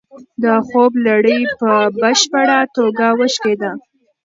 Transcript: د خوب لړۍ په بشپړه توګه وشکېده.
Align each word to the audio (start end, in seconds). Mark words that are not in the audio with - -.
د 0.43 0.45
خوب 0.67 0.91
لړۍ 1.07 1.39
په 1.59 1.71
بشپړه 2.01 2.59
توګه 2.77 3.05
وشکېده. 3.19 3.71